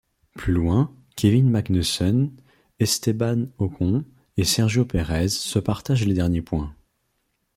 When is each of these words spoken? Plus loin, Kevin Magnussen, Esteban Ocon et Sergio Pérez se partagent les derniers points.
Plus 0.35 0.51
loin, 0.53 0.95
Kevin 1.15 1.47
Magnussen, 1.51 2.31
Esteban 2.79 3.49
Ocon 3.59 4.03
et 4.35 4.45
Sergio 4.45 4.83
Pérez 4.83 5.27
se 5.29 5.59
partagent 5.59 6.07
les 6.07 6.15
derniers 6.15 6.41
points. 6.41 6.75